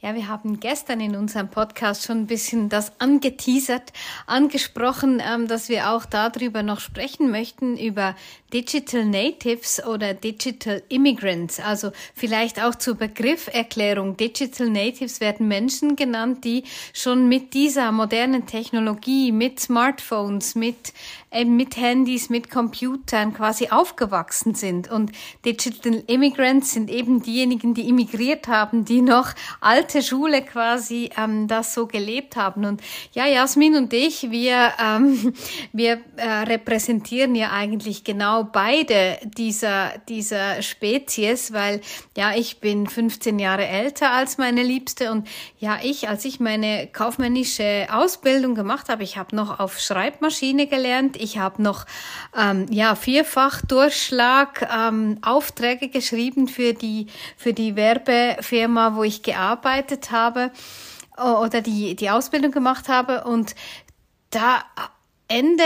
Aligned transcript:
Ja, 0.00 0.14
wir 0.14 0.28
haben 0.28 0.60
gestern 0.60 1.00
in 1.00 1.16
unserem 1.16 1.48
Podcast 1.48 2.04
schon 2.04 2.18
ein 2.18 2.26
bisschen 2.28 2.68
das 2.68 2.92
angeteasert, 3.00 3.92
angesprochen, 4.28 5.20
ähm, 5.20 5.48
dass 5.48 5.68
wir 5.68 5.90
auch 5.90 6.04
darüber 6.04 6.62
noch 6.62 6.78
sprechen 6.78 7.32
möchten, 7.32 7.76
über 7.76 8.14
Digital 8.54 9.04
Natives 9.04 9.84
oder 9.84 10.14
Digital 10.14 10.84
Immigrants. 10.88 11.58
Also 11.58 11.90
vielleicht 12.14 12.62
auch 12.62 12.76
zur 12.76 12.94
Begrifferklärung. 12.94 14.16
Digital 14.16 14.70
Natives 14.70 15.20
werden 15.20 15.48
Menschen 15.48 15.96
genannt, 15.96 16.44
die 16.44 16.62
schon 16.94 17.28
mit 17.28 17.52
dieser 17.52 17.90
modernen 17.90 18.46
Technologie, 18.46 19.32
mit 19.32 19.58
Smartphones, 19.58 20.54
mit, 20.54 20.92
äh, 21.30 21.44
mit 21.44 21.76
Handys, 21.76 22.30
mit 22.30 22.50
Computern 22.50 23.34
quasi 23.34 23.68
aufgewachsen 23.68 24.54
sind. 24.54 24.90
Und 24.90 25.12
Digital 25.44 26.02
Immigrants 26.06 26.72
sind 26.72 26.90
eben 26.90 27.22
diejenigen, 27.22 27.74
die 27.74 27.86
immigriert 27.88 28.48
haben, 28.48 28.86
die 28.86 29.02
noch 29.02 29.34
alte 29.60 30.02
Schule 30.02 30.42
quasi 30.42 31.10
ähm, 31.18 31.46
das 31.46 31.74
so 31.74 31.86
gelebt 31.86 32.36
haben. 32.36 32.64
Und 32.64 32.80
ja, 33.12 33.26
Jasmin 33.26 33.76
und 33.76 33.92
ich, 33.92 34.30
wir, 34.30 34.72
ähm, 34.82 35.34
wir 35.72 36.00
äh, 36.16 36.28
repräsentieren 36.28 37.34
ja 37.34 37.52
eigentlich 37.52 38.04
genau 38.04 38.44
beide 38.44 39.18
dieser, 39.24 39.98
dieser 40.08 40.62
Spezies, 40.62 41.52
weil 41.52 41.82
ja, 42.16 42.34
ich 42.34 42.60
bin 42.60 42.86
15 42.86 43.38
Jahre 43.38 43.66
älter 43.66 44.12
als 44.12 44.38
meine 44.38 44.62
Liebste 44.62 45.12
und 45.12 45.28
ja, 45.58 45.78
ich, 45.82 46.08
als 46.08 46.24
ich 46.24 46.40
meine 46.40 46.86
kaufmännische 46.86 47.86
Ausbildung 47.90 48.54
gemacht 48.54 48.88
habe, 48.88 49.02
ich 49.02 49.18
habe 49.18 49.36
noch 49.36 49.60
auf 49.60 49.78
Schreibmaschine 49.78 50.66
gelernt, 50.66 51.17
ich 51.20 51.38
habe 51.38 51.62
noch 51.62 51.86
ähm, 52.36 52.66
ja, 52.70 52.94
vierfach 52.94 53.62
Durchschlag 53.62 54.68
ähm, 54.74 55.18
Aufträge 55.22 55.88
geschrieben 55.88 56.48
für 56.48 56.74
die, 56.74 57.06
für 57.36 57.52
die 57.52 57.76
Werbefirma, 57.76 58.94
wo 58.94 59.02
ich 59.02 59.22
gearbeitet 59.22 60.10
habe 60.10 60.50
oder 61.16 61.60
die, 61.60 61.96
die 61.96 62.10
Ausbildung 62.10 62.52
gemacht 62.52 62.88
habe. 62.88 63.24
Und 63.24 63.54
da 64.30 64.62
Ende 65.30 65.62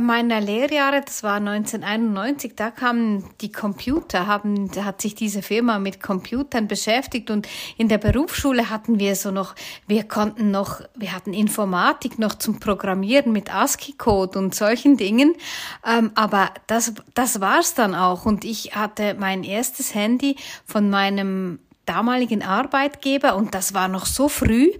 meiner 0.00 0.40
Lehrjahre, 0.40 1.00
das 1.00 1.22
war 1.22 1.36
1991, 1.36 2.54
da 2.56 2.72
kamen 2.72 3.24
die 3.40 3.52
Computer, 3.52 4.26
haben, 4.26 4.68
hat 4.84 5.00
sich 5.00 5.14
diese 5.14 5.40
Firma 5.40 5.78
mit 5.78 6.02
Computern 6.02 6.66
beschäftigt 6.66 7.30
und 7.30 7.46
in 7.76 7.88
der 7.88 7.98
Berufsschule 7.98 8.70
hatten 8.70 8.98
wir 8.98 9.14
so 9.14 9.30
noch, 9.30 9.54
wir 9.86 10.02
konnten 10.02 10.50
noch, 10.50 10.80
wir 10.96 11.12
hatten 11.12 11.32
Informatik 11.32 12.18
noch 12.18 12.34
zum 12.34 12.58
Programmieren 12.58 13.30
mit 13.30 13.54
ASCII-Code 13.54 14.36
und 14.36 14.52
solchen 14.52 14.96
Dingen, 14.96 15.36
ähm, 15.86 16.10
aber 16.16 16.50
das, 16.66 16.92
das 17.14 17.40
war's 17.40 17.74
dann 17.74 17.94
auch 17.94 18.26
und 18.26 18.44
ich 18.44 18.74
hatte 18.74 19.14
mein 19.16 19.44
erstes 19.44 19.94
Handy 19.94 20.34
von 20.66 20.90
meinem 20.90 21.60
damaligen 21.86 22.42
Arbeitgeber 22.42 23.36
und 23.36 23.54
das 23.54 23.74
war 23.74 23.88
noch 23.88 24.06
so 24.06 24.28
früh. 24.28 24.72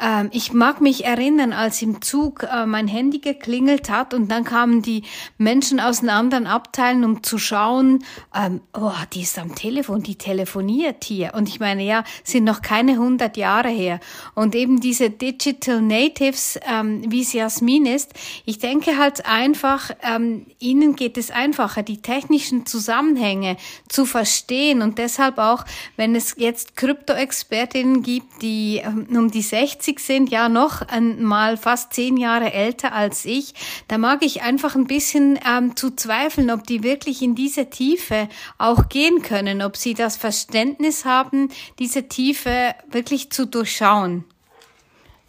Ähm, 0.00 0.30
ich 0.32 0.52
mag 0.52 0.80
mich 0.80 1.04
erinnern, 1.04 1.52
als 1.52 1.82
im 1.82 2.00
Zug 2.00 2.44
äh, 2.44 2.64
mein 2.64 2.88
Handy 2.88 3.18
geklingelt 3.18 3.90
hat 3.90 4.14
und 4.14 4.30
dann 4.30 4.44
kamen 4.44 4.82
die 4.82 5.02
Menschen 5.36 5.78
aus 5.78 6.00
den 6.00 6.08
anderen 6.08 6.46
Abteilen, 6.46 7.04
um 7.04 7.22
zu 7.22 7.38
schauen, 7.38 8.04
ähm, 8.34 8.60
oh, 8.72 8.92
die 9.12 9.22
ist 9.22 9.38
am 9.38 9.54
Telefon, 9.54 10.02
die 10.02 10.16
telefoniert 10.16 11.04
hier. 11.04 11.34
Und 11.34 11.48
ich 11.48 11.60
meine, 11.60 11.84
ja, 11.84 12.04
sind 12.24 12.44
noch 12.44 12.62
keine 12.62 12.96
hundert 12.96 13.36
Jahre 13.36 13.68
her. 13.68 14.00
Und 14.34 14.54
eben 14.54 14.80
diese 14.80 15.10
Digital 15.10 15.82
Natives, 15.82 16.58
ähm, 16.66 17.02
wie 17.10 17.20
es 17.20 17.32
Jasmin 17.32 17.86
ist, 17.86 18.14
ich 18.46 18.58
denke 18.58 18.96
halt 18.96 19.26
einfach, 19.26 19.90
ähm, 20.02 20.46
ihnen 20.58 20.96
geht 20.96 21.18
es 21.18 21.30
einfacher, 21.30 21.82
die 21.82 22.00
technischen 22.00 22.64
Zusammenhänge 22.64 23.56
zu 23.88 24.06
verstehen 24.06 24.80
und 24.80 24.98
deshalb 24.98 25.38
auch, 25.38 25.64
wenn 25.96 26.14
es 26.14 26.34
jetzt 26.38 26.76
Krypto-Expertinnen 26.76 28.02
gibt, 28.02 28.42
die 28.42 28.80
ähm, 28.82 29.06
um 29.10 29.30
die 29.30 29.42
60 29.42 29.89
sind, 29.98 30.30
ja 30.30 30.48
noch 30.48 30.82
einmal 30.82 31.56
fast 31.56 31.92
zehn 31.92 32.16
Jahre 32.16 32.52
älter 32.52 32.92
als 32.92 33.24
ich, 33.24 33.54
da 33.88 33.98
mag 33.98 34.22
ich 34.22 34.42
einfach 34.42 34.76
ein 34.76 34.86
bisschen 34.86 35.38
ähm, 35.44 35.74
zu 35.74 35.90
zweifeln, 35.96 36.50
ob 36.50 36.66
die 36.66 36.84
wirklich 36.84 37.22
in 37.22 37.34
diese 37.34 37.70
Tiefe 37.70 38.28
auch 38.58 38.88
gehen 38.88 39.22
können, 39.22 39.62
ob 39.62 39.76
sie 39.76 39.94
das 39.94 40.16
Verständnis 40.16 41.04
haben, 41.04 41.48
diese 41.78 42.06
Tiefe 42.06 42.74
wirklich 42.90 43.30
zu 43.30 43.46
durchschauen. 43.46 44.24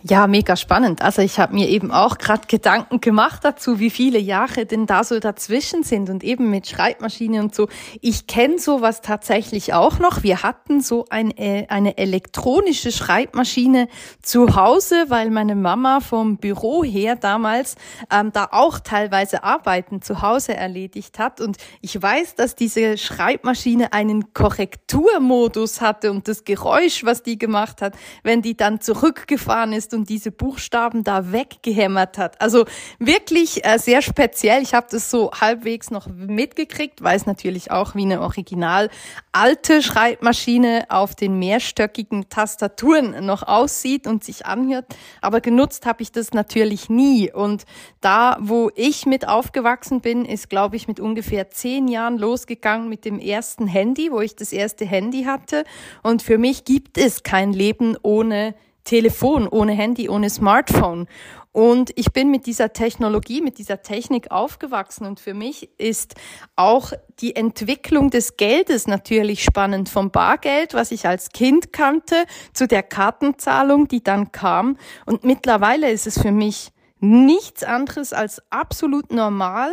Ja, 0.03 0.25
mega 0.25 0.55
spannend. 0.55 1.03
Also 1.03 1.21
ich 1.21 1.39
habe 1.39 1.53
mir 1.53 1.69
eben 1.69 1.91
auch 1.91 2.17
gerade 2.17 2.47
Gedanken 2.47 3.01
gemacht 3.01 3.45
dazu, 3.45 3.77
wie 3.77 3.91
viele 3.91 4.17
Jahre 4.17 4.65
denn 4.65 4.87
da 4.87 5.03
so 5.03 5.19
dazwischen 5.19 5.83
sind 5.83 6.09
und 6.09 6.23
eben 6.23 6.49
mit 6.49 6.67
Schreibmaschine 6.67 7.39
und 7.39 7.53
so. 7.53 7.67
Ich 8.01 8.25
kenne 8.25 8.57
sowas 8.57 9.01
tatsächlich 9.01 9.75
auch 9.75 9.99
noch. 9.99 10.23
Wir 10.23 10.41
hatten 10.41 10.81
so 10.81 11.05
ein, 11.11 11.29
äh, 11.37 11.67
eine 11.69 11.99
elektronische 11.99 12.91
Schreibmaschine 12.91 13.87
zu 14.23 14.55
Hause, 14.55 15.05
weil 15.09 15.29
meine 15.29 15.55
Mama 15.55 15.99
vom 15.99 16.37
Büro 16.37 16.83
her 16.83 17.15
damals 17.15 17.75
ähm, 18.11 18.31
da 18.31 18.49
auch 18.51 18.79
teilweise 18.79 19.43
Arbeiten 19.43 20.01
zu 20.01 20.23
Hause 20.23 20.55
erledigt 20.55 21.19
hat. 21.19 21.39
Und 21.39 21.57
ich 21.79 22.01
weiß, 22.01 22.33
dass 22.33 22.55
diese 22.55 22.97
Schreibmaschine 22.97 23.93
einen 23.93 24.33
Korrekturmodus 24.33 25.79
hatte 25.79 26.09
und 26.09 26.27
das 26.27 26.43
Geräusch, 26.43 27.03
was 27.03 27.21
die 27.21 27.37
gemacht 27.37 27.83
hat, 27.83 27.93
wenn 28.23 28.41
die 28.41 28.57
dann 28.57 28.81
zurückgefahren 28.81 29.73
ist, 29.73 29.90
und 29.93 30.09
diese 30.09 30.31
Buchstaben 30.31 31.03
da 31.03 31.31
weggehämmert 31.31 32.17
hat. 32.17 32.39
Also 32.41 32.65
wirklich 32.99 33.65
äh, 33.65 33.77
sehr 33.77 34.01
speziell. 34.01 34.61
Ich 34.61 34.73
habe 34.73 34.87
das 34.89 35.09
so 35.09 35.31
halbwegs 35.31 35.91
noch 35.91 36.07
mitgekriegt, 36.07 37.01
weiß 37.01 37.25
natürlich 37.25 37.71
auch, 37.71 37.95
wie 37.95 38.03
eine 38.03 38.21
original 38.21 38.89
alte 39.31 39.81
Schreibmaschine 39.81 40.85
auf 40.89 41.15
den 41.15 41.39
mehrstöckigen 41.39 42.29
Tastaturen 42.29 43.25
noch 43.25 43.43
aussieht 43.43 44.07
und 44.07 44.23
sich 44.23 44.45
anhört. 44.45 44.85
Aber 45.21 45.41
genutzt 45.41 45.85
habe 45.85 46.03
ich 46.03 46.11
das 46.11 46.31
natürlich 46.31 46.89
nie. 46.89 47.31
Und 47.31 47.65
da, 48.01 48.37
wo 48.41 48.71
ich 48.75 49.05
mit 49.05 49.27
aufgewachsen 49.27 50.01
bin, 50.01 50.25
ist, 50.25 50.49
glaube 50.49 50.75
ich, 50.75 50.87
mit 50.87 50.99
ungefähr 50.99 51.49
zehn 51.49 51.87
Jahren 51.87 52.17
losgegangen 52.17 52.89
mit 52.89 53.05
dem 53.05 53.19
ersten 53.19 53.67
Handy, 53.67 54.11
wo 54.11 54.19
ich 54.19 54.35
das 54.35 54.51
erste 54.51 54.85
Handy 54.85 55.23
hatte. 55.23 55.63
Und 56.03 56.21
für 56.21 56.37
mich 56.37 56.65
gibt 56.65 56.97
es 56.97 57.23
kein 57.23 57.53
Leben 57.53 57.97
ohne 58.01 58.55
Telefon, 58.83 59.47
ohne 59.47 59.73
Handy, 59.73 60.09
ohne 60.09 60.29
Smartphone. 60.29 61.07
Und 61.51 61.91
ich 61.95 62.13
bin 62.13 62.31
mit 62.31 62.45
dieser 62.45 62.71
Technologie, 62.71 63.41
mit 63.41 63.57
dieser 63.57 63.81
Technik 63.81 64.31
aufgewachsen. 64.31 65.05
Und 65.05 65.19
für 65.19 65.33
mich 65.33 65.69
ist 65.77 66.15
auch 66.55 66.93
die 67.19 67.35
Entwicklung 67.35 68.09
des 68.09 68.37
Geldes 68.37 68.87
natürlich 68.87 69.43
spannend. 69.43 69.89
Vom 69.89 70.11
Bargeld, 70.11 70.73
was 70.73 70.91
ich 70.91 71.07
als 71.07 71.29
Kind 71.29 71.73
kannte, 71.73 72.15
zu 72.53 72.67
der 72.67 72.83
Kartenzahlung, 72.83 73.87
die 73.87 74.03
dann 74.03 74.31
kam. 74.31 74.77
Und 75.05 75.25
mittlerweile 75.25 75.91
ist 75.91 76.07
es 76.07 76.21
für 76.21 76.31
mich 76.31 76.71
nichts 76.99 77.63
anderes 77.63 78.13
als 78.13 78.41
absolut 78.49 79.11
normal, 79.11 79.71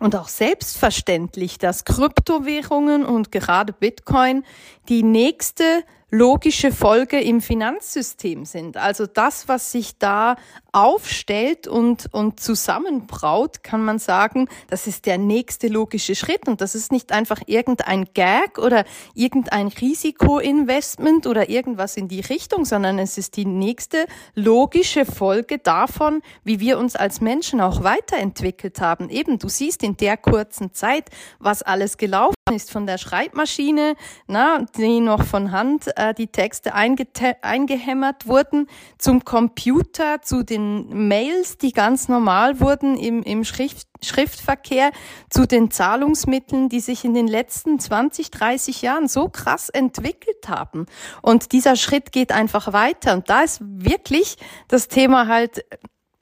und 0.00 0.16
auch 0.16 0.28
selbstverständlich, 0.28 1.58
dass 1.58 1.84
Kryptowährungen 1.84 3.04
und 3.04 3.30
gerade 3.30 3.72
Bitcoin 3.72 4.44
die 4.88 5.04
nächste 5.04 5.84
logische 6.14 6.70
Folge 6.70 7.20
im 7.20 7.40
Finanzsystem 7.40 8.44
sind. 8.44 8.76
Also 8.76 9.06
das, 9.06 9.48
was 9.48 9.72
sich 9.72 9.98
da 9.98 10.36
aufstellt 10.70 11.66
und, 11.66 12.08
und 12.12 12.38
zusammenbraut, 12.38 13.64
kann 13.64 13.84
man 13.84 13.98
sagen, 13.98 14.48
das 14.70 14.86
ist 14.86 15.06
der 15.06 15.18
nächste 15.18 15.66
logische 15.66 16.14
Schritt. 16.14 16.46
Und 16.46 16.60
das 16.60 16.76
ist 16.76 16.92
nicht 16.92 17.10
einfach 17.10 17.42
irgendein 17.46 18.06
Gag 18.14 18.58
oder 18.58 18.84
irgendein 19.14 19.66
Risikoinvestment 19.66 21.26
oder 21.26 21.48
irgendwas 21.48 21.96
in 21.96 22.06
die 22.06 22.20
Richtung, 22.20 22.64
sondern 22.64 23.00
es 23.00 23.18
ist 23.18 23.36
die 23.36 23.44
nächste 23.44 24.06
logische 24.36 25.06
Folge 25.06 25.58
davon, 25.58 26.22
wie 26.44 26.60
wir 26.60 26.78
uns 26.78 26.94
als 26.94 27.20
Menschen 27.20 27.60
auch 27.60 27.82
weiterentwickelt 27.82 28.80
haben. 28.80 29.08
Eben, 29.10 29.40
du 29.40 29.48
siehst 29.48 29.82
in 29.82 29.96
der 29.96 30.16
kurzen 30.16 30.72
Zeit, 30.72 31.10
was 31.40 31.62
alles 31.62 31.98
gelaufen 31.98 32.33
ist 32.52 32.70
von 32.70 32.86
der 32.86 32.98
Schreibmaschine, 32.98 33.96
na, 34.26 34.66
die 34.76 35.00
noch 35.00 35.22
von 35.22 35.50
Hand 35.50 35.86
äh, 35.96 36.12
die 36.12 36.26
Texte 36.26 36.74
eingehämmert 36.74 38.26
wurden, 38.26 38.66
zum 38.98 39.24
Computer, 39.24 40.20
zu 40.20 40.42
den 40.42 41.08
Mails, 41.08 41.56
die 41.56 41.72
ganz 41.72 42.08
normal 42.08 42.60
wurden 42.60 42.98
im, 42.98 43.22
im 43.22 43.44
Schrift 43.44 43.88
Schriftverkehr, 44.02 44.90
zu 45.30 45.46
den 45.46 45.70
Zahlungsmitteln, 45.70 46.68
die 46.68 46.80
sich 46.80 47.06
in 47.06 47.14
den 47.14 47.26
letzten 47.26 47.78
20, 47.78 48.30
30 48.30 48.82
Jahren 48.82 49.08
so 49.08 49.30
krass 49.30 49.70
entwickelt 49.70 50.46
haben. 50.46 50.84
Und 51.22 51.52
dieser 51.52 51.74
Schritt 51.74 52.12
geht 52.12 52.30
einfach 52.30 52.74
weiter. 52.74 53.14
Und 53.14 53.30
da 53.30 53.40
ist 53.40 53.62
wirklich 53.62 54.36
das 54.68 54.88
Thema 54.88 55.26
halt 55.26 55.64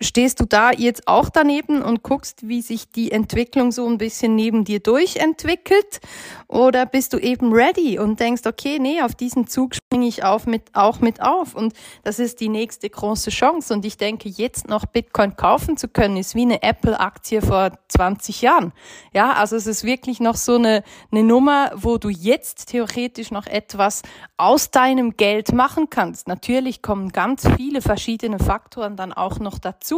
stehst 0.02 0.40
du 0.40 0.44
da 0.44 0.70
jetzt 0.72 1.08
auch 1.08 1.28
daneben 1.28 1.82
und 1.82 2.02
guckst, 2.02 2.48
wie 2.48 2.62
sich 2.62 2.90
die 2.90 3.12
Entwicklung 3.12 3.72
so 3.72 3.86
ein 3.86 3.98
bisschen 3.98 4.34
neben 4.34 4.64
dir 4.64 4.80
durchentwickelt? 4.80 6.00
Oder 6.48 6.84
bist 6.84 7.12
du 7.12 7.18
eben 7.18 7.52
ready 7.52 7.98
und 7.98 8.20
denkst, 8.20 8.42
okay, 8.46 8.78
nee, 8.78 9.00
auf 9.02 9.14
diesen 9.14 9.46
Zug 9.46 9.74
springe 9.74 10.06
ich 10.06 10.24
auf 10.24 10.46
mit, 10.46 10.74
auch 10.74 11.00
mit 11.00 11.22
auf. 11.22 11.54
Und 11.54 11.72
das 12.02 12.18
ist 12.18 12.40
die 12.40 12.48
nächste 12.48 12.90
große 12.90 13.30
Chance. 13.30 13.72
Und 13.72 13.84
ich 13.84 13.96
denke, 13.96 14.28
jetzt 14.28 14.68
noch 14.68 14.84
Bitcoin 14.84 15.36
kaufen 15.36 15.76
zu 15.76 15.88
können, 15.88 16.16
ist 16.16 16.34
wie 16.34 16.42
eine 16.42 16.62
Apple-Aktie 16.62 17.40
vor 17.40 17.72
20 17.88 18.42
Jahren. 18.42 18.72
Ja, 19.14 19.32
also 19.32 19.56
es 19.56 19.66
ist 19.66 19.84
wirklich 19.84 20.20
noch 20.20 20.36
so 20.36 20.56
eine, 20.56 20.82
eine 21.10 21.22
Nummer, 21.22 21.70
wo 21.74 21.98
du 21.98 22.10
jetzt 22.10 22.68
theoretisch 22.68 23.30
noch 23.30 23.46
etwas 23.46 24.02
aus 24.36 24.70
deinem 24.70 25.16
Geld 25.16 25.52
machen 25.52 25.88
kannst. 25.88 26.28
Natürlich 26.28 26.82
kommen 26.82 27.10
ganz 27.10 27.48
viele 27.56 27.80
verschiedene 27.80 28.38
Faktoren 28.38 28.96
dann 28.96 29.12
auch 29.12 29.38
noch 29.38 29.58
dazu, 29.58 29.91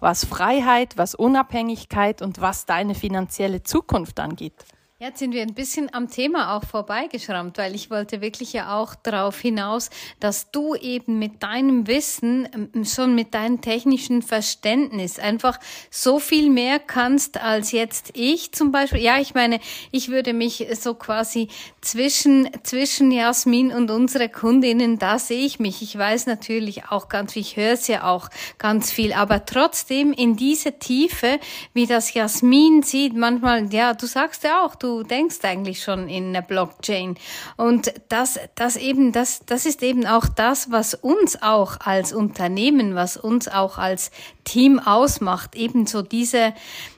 was 0.00 0.24
Freiheit, 0.24 0.96
was 0.96 1.14
Unabhängigkeit 1.14 2.22
und 2.22 2.40
was 2.40 2.66
deine 2.66 2.94
finanzielle 2.94 3.62
Zukunft 3.62 4.20
angeht. 4.20 4.64
Jetzt 5.00 5.18
sind 5.18 5.34
wir 5.34 5.42
ein 5.42 5.54
bisschen 5.54 5.92
am 5.92 6.08
Thema 6.08 6.56
auch 6.56 6.62
vorbeigeschrammt, 6.62 7.58
weil 7.58 7.74
ich 7.74 7.90
wollte 7.90 8.20
wirklich 8.20 8.52
ja 8.52 8.78
auch 8.78 8.94
darauf 8.94 9.40
hinaus, 9.40 9.90
dass 10.20 10.52
du 10.52 10.76
eben 10.76 11.18
mit 11.18 11.42
deinem 11.42 11.88
Wissen, 11.88 12.48
ähm, 12.54 12.84
schon 12.84 13.16
mit 13.16 13.34
deinem 13.34 13.60
technischen 13.60 14.22
Verständnis 14.22 15.18
einfach 15.18 15.58
so 15.90 16.20
viel 16.20 16.48
mehr 16.48 16.78
kannst 16.78 17.38
als 17.38 17.72
jetzt 17.72 18.12
ich 18.14 18.52
zum 18.52 18.70
Beispiel. 18.70 19.00
Ja, 19.00 19.18
ich 19.18 19.34
meine, 19.34 19.58
ich 19.90 20.10
würde 20.10 20.32
mich 20.32 20.64
so 20.80 20.94
quasi 20.94 21.48
zwischen, 21.80 22.48
zwischen 22.62 23.10
Jasmin 23.10 23.72
und 23.72 23.90
unsere 23.90 24.28
Kundinnen, 24.28 25.00
da 25.00 25.18
sehe 25.18 25.44
ich 25.44 25.58
mich. 25.58 25.82
Ich 25.82 25.98
weiß 25.98 26.26
natürlich 26.26 26.84
auch 26.90 27.08
ganz 27.08 27.32
viel, 27.32 27.42
ich 27.42 27.56
höre 27.56 27.72
es 27.72 27.88
ja 27.88 28.04
auch 28.04 28.28
ganz 28.58 28.92
viel, 28.92 29.12
aber 29.12 29.44
trotzdem 29.44 30.12
in 30.12 30.36
diese 30.36 30.78
Tiefe, 30.78 31.40
wie 31.72 31.86
das 31.86 32.14
Jasmin 32.14 32.84
sieht, 32.84 33.16
manchmal, 33.16 33.74
ja, 33.74 33.92
du 33.92 34.06
sagst 34.06 34.44
ja 34.44 34.64
auch, 34.64 34.76
du 34.84 35.02
denkst 35.02 35.38
eigentlich 35.42 35.82
schon 35.82 36.08
in 36.08 36.28
eine 36.28 36.42
Blockchain. 36.42 37.16
Und 37.56 37.92
das, 38.08 38.38
das 38.54 38.76
eben, 38.76 39.12
das, 39.12 39.40
das 39.46 39.66
ist 39.66 39.82
eben 39.82 40.06
auch 40.06 40.26
das, 40.26 40.70
was 40.70 40.94
uns 40.94 41.42
auch 41.42 41.80
als 41.80 42.12
Unternehmen, 42.12 42.94
was 42.94 43.16
uns 43.16 43.48
auch 43.48 43.78
als 43.78 44.10
Team 44.44 44.78
ausmacht. 44.78 45.56
Ebenso 45.56 46.02
diese, 46.02 46.52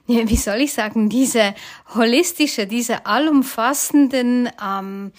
wie 0.06 0.36
soll 0.36 0.56
ich 0.56 0.72
sagen, 0.72 1.08
diese 1.08 1.54
holistische, 1.94 2.66
diese 2.66 3.06
allumfassenden, 3.06 4.50
ähm, 4.62 5.12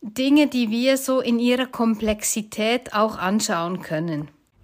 Dinge, 0.00 0.46
die 0.46 0.70
wir 0.70 0.96
so 0.96 1.20
in 1.20 1.40
ihrer 1.40 1.66
Komplexität 1.66 2.94
auch 2.94 3.18
anschauen 3.18 3.82
können. 3.82 4.28